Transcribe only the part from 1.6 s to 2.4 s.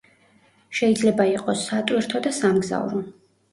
სატვირთო და